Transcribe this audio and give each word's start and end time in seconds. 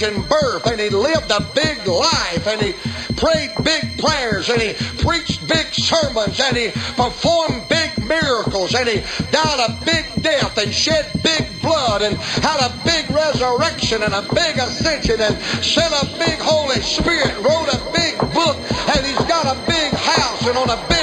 virgin 0.00 0.22
birth 0.28 0.66
and 0.66 0.80
he 0.80 0.88
lived 0.88 1.30
a 1.30 1.40
big 1.54 1.86
life 1.86 2.46
and 2.46 2.60
he 2.62 2.72
prayed 3.16 3.50
big 3.62 3.98
prayers 3.98 4.48
and 4.48 4.60
he 4.60 4.72
preached 5.02 5.46
big 5.46 5.66
sermons 5.72 6.40
and 6.40 6.56
he 6.56 6.70
performed 6.96 7.68
big 7.68 7.90
miracles 8.06 8.74
and 8.74 8.88
he 8.88 9.00
died 9.30 9.68
a 9.68 9.84
big 9.84 10.04
death 10.22 10.56
and 10.58 10.72
shed 10.72 11.06
big 11.22 11.46
blood 11.60 12.02
and 12.02 12.16
had 12.16 12.60
a 12.60 12.72
big 12.84 13.10
resurrection 13.10 14.02
and 14.02 14.14
a 14.14 14.22
big 14.34 14.56
ascension 14.56 15.20
and 15.20 15.36
sent 15.62 15.92
a 15.92 16.06
big 16.18 16.38
Holy 16.40 16.80
Spirit, 16.80 17.34
wrote 17.44 17.68
a 17.68 17.92
big 17.92 18.18
book 18.32 18.56
and 18.96 19.04
he's 19.04 19.24
got 19.28 19.44
a 19.44 19.60
big 19.66 19.92
house 19.92 20.46
and 20.46 20.56
on 20.56 20.70
a 20.70 20.88
big 20.88 20.99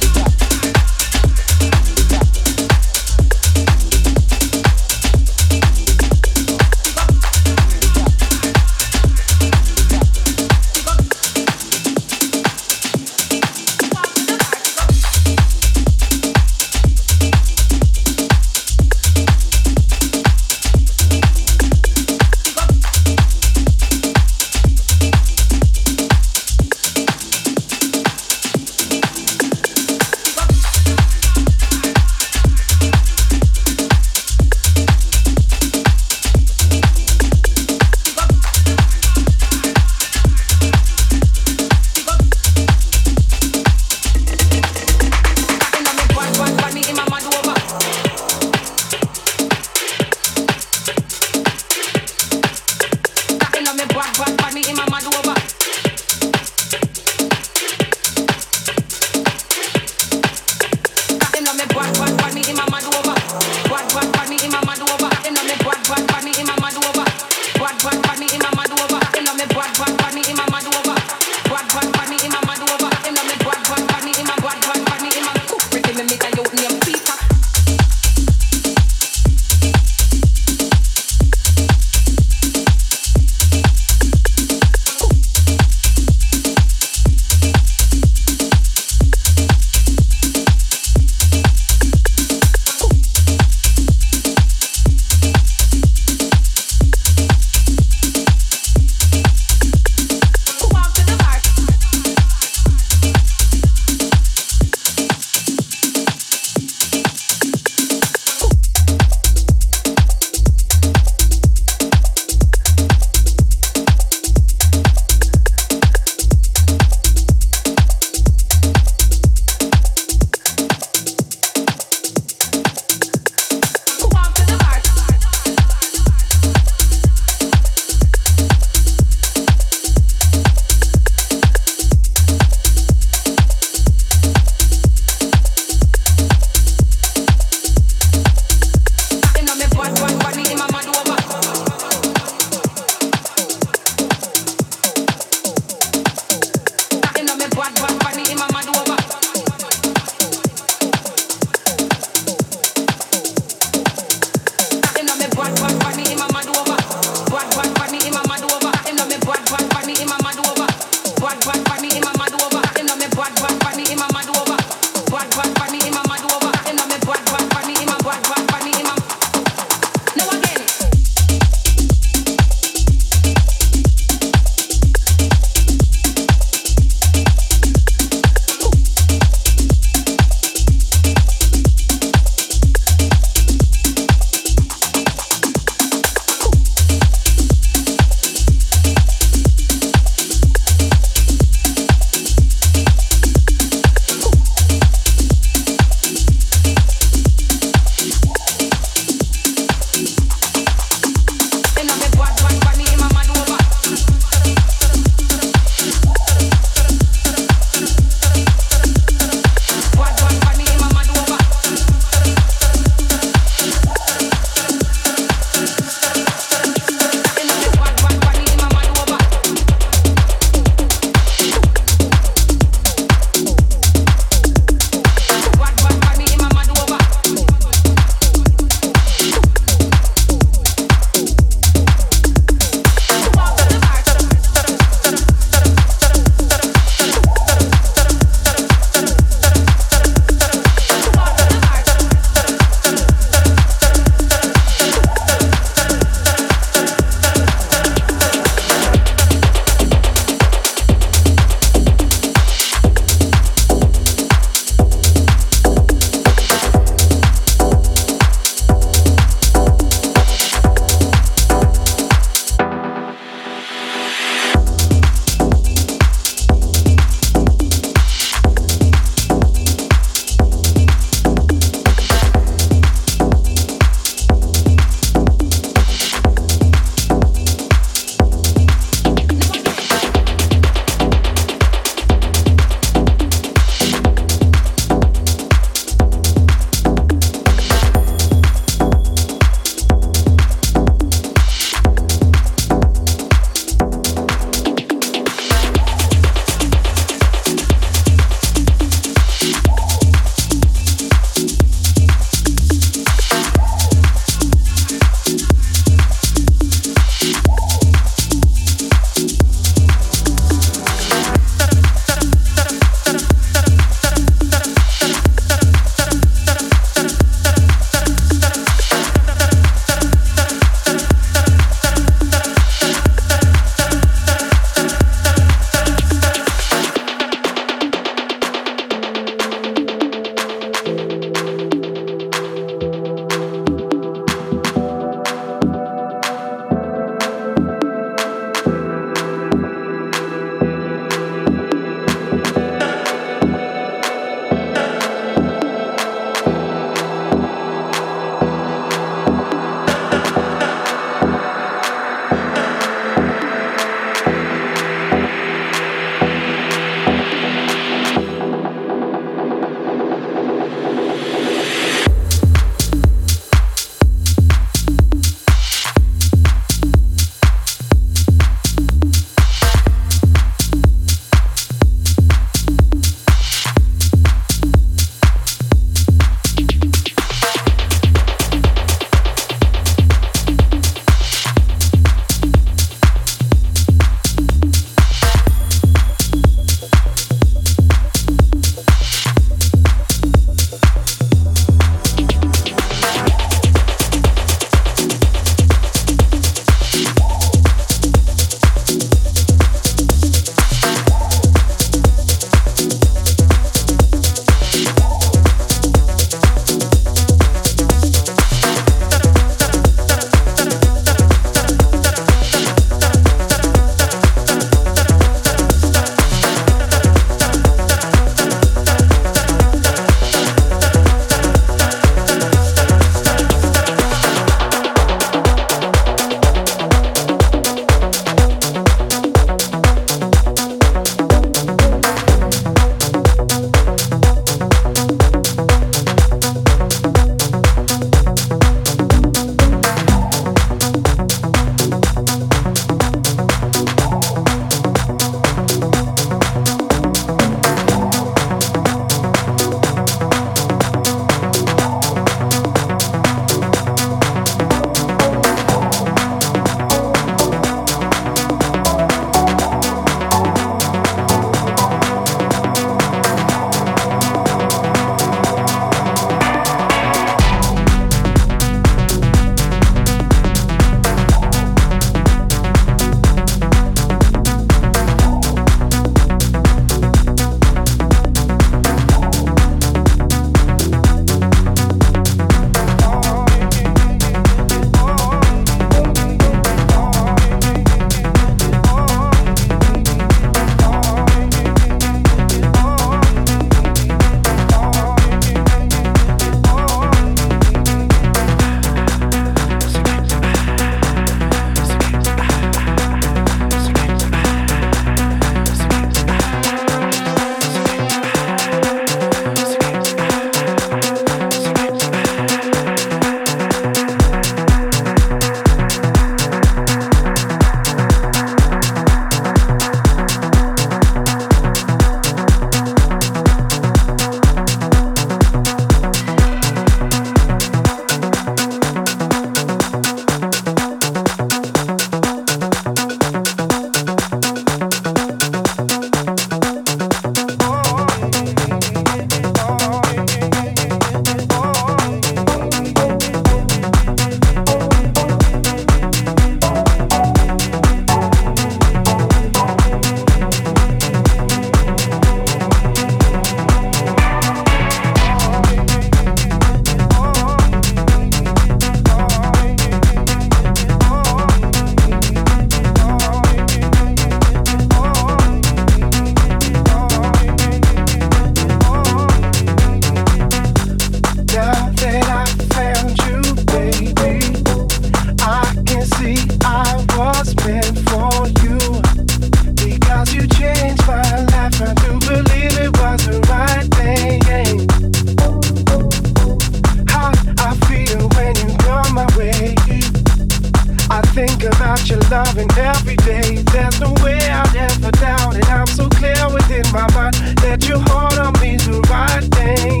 that 596.96 597.86
you 597.86 597.98
hold 598.08 598.38
on 598.38 598.52
me's 598.60 598.86
the 598.86 599.00
right 599.10 599.44
thing. 599.54 600.00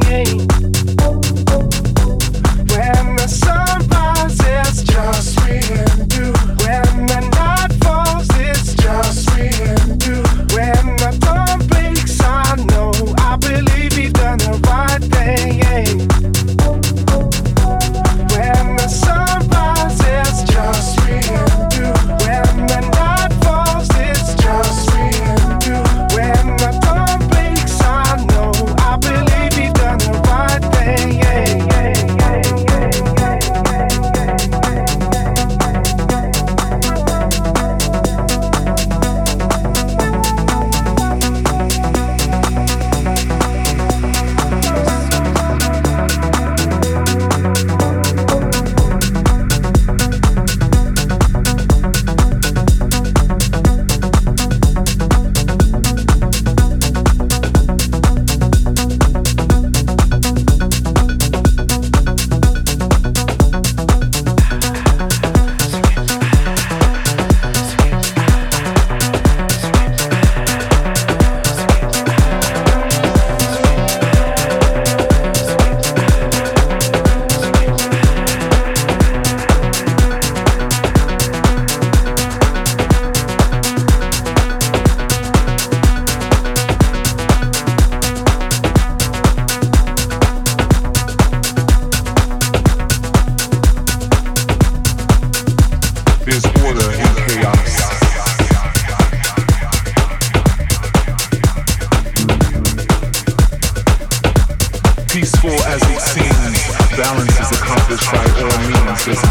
When 2.70 3.16
the 3.16 3.28
sun 3.28 3.86
rises, 3.88 4.82
just. 4.82 5.95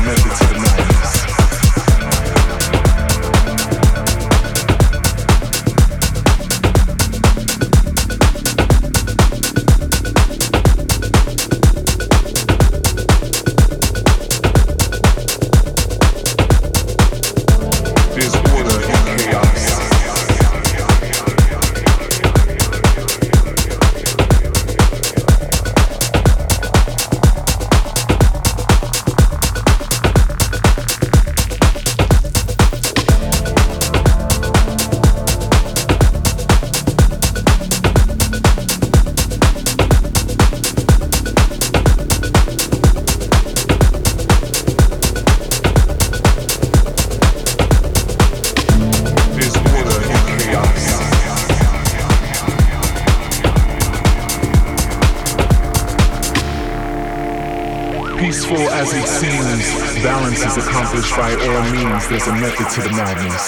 melody. 0.06 0.45
There's 62.10 62.28
a 62.28 62.34
method 62.34 62.70
to 62.70 62.82
the 62.82 62.96
madness. 62.96 63.45